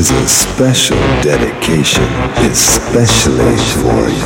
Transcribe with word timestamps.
is 0.00 0.10
a 0.12 0.26
special 0.26 0.96
dedication, 1.20 2.02
especially 2.50 3.58
for 3.82 4.08
you. 4.08 4.19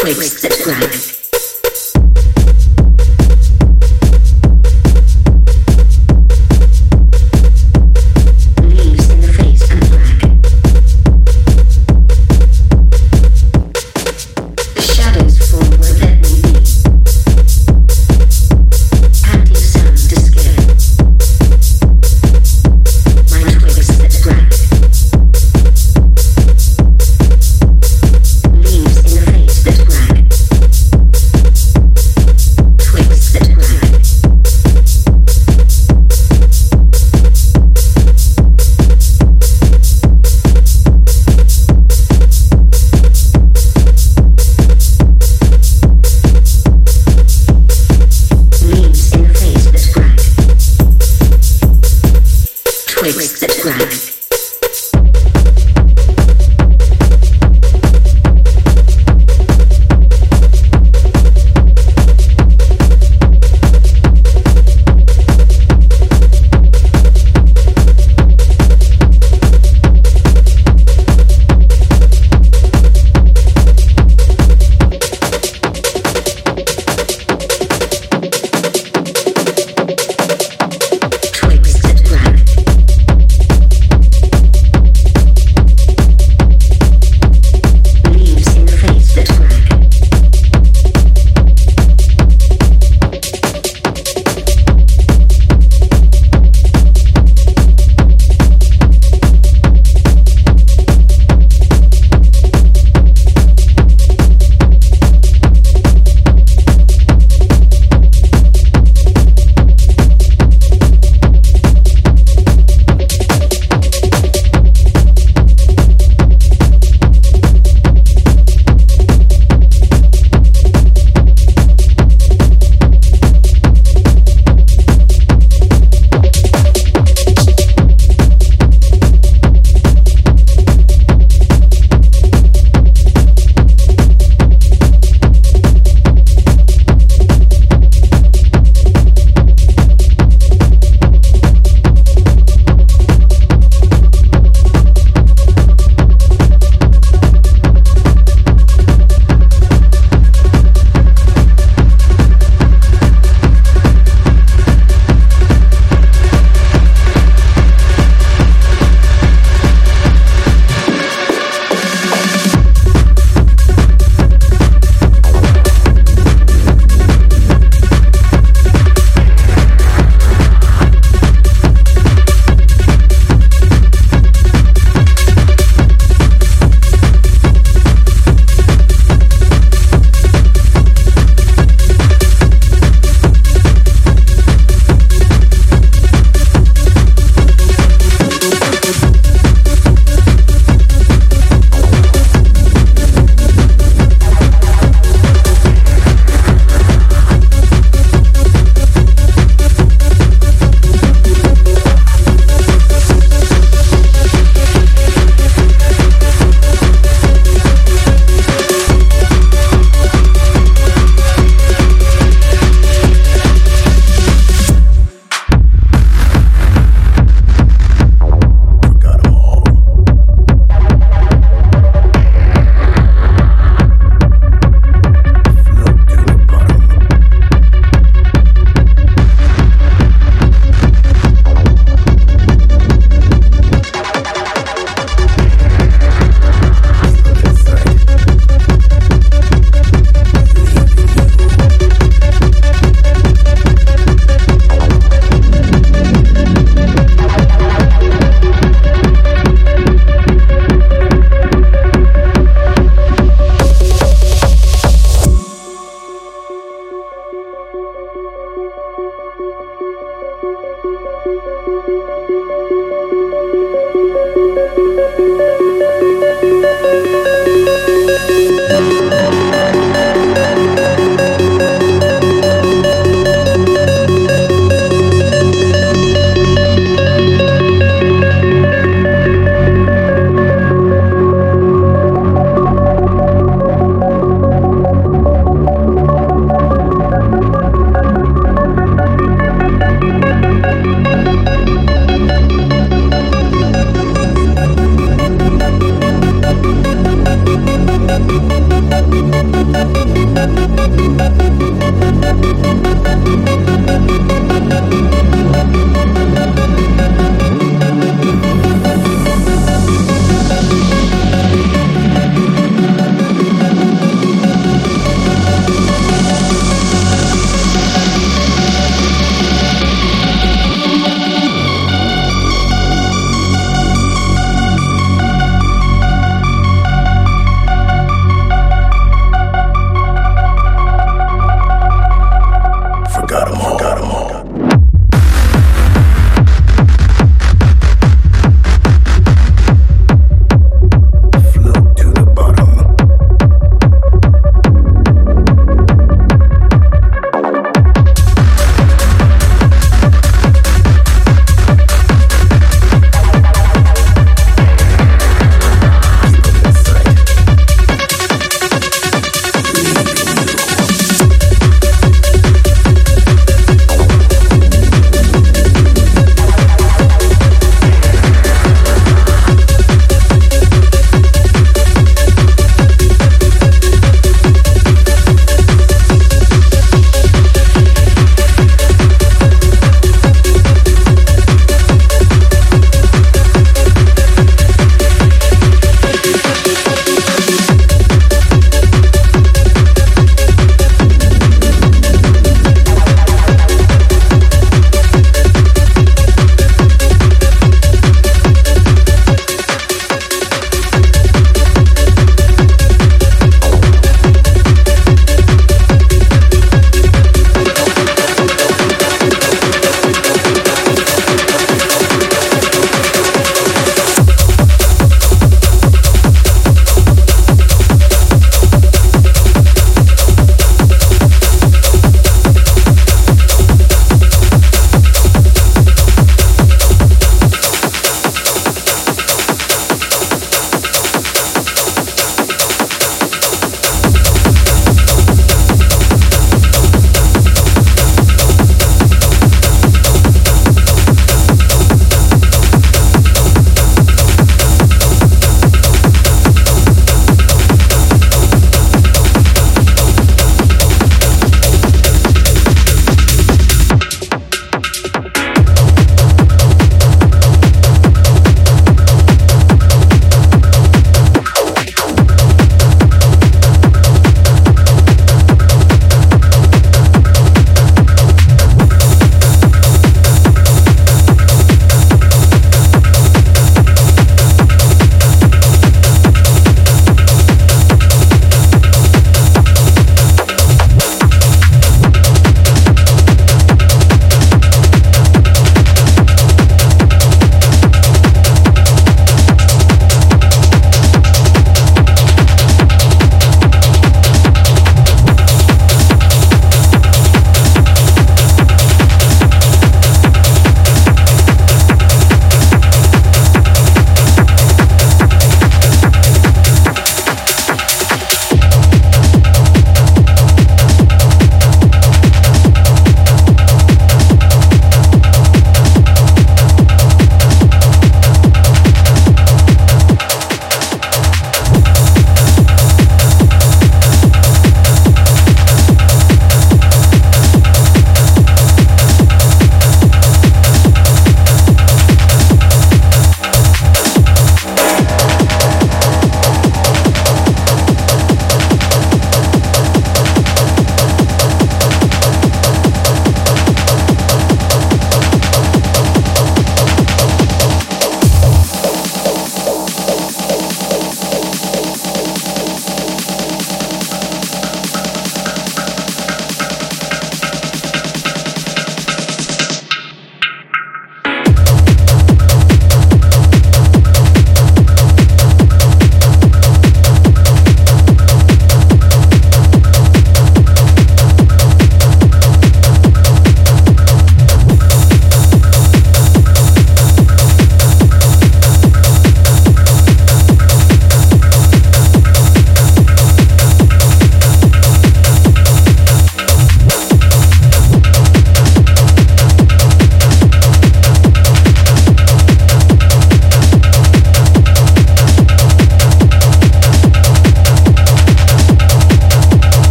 twigs 0.00 0.40
subscribe. 0.40 0.82
flag. 0.82 1.19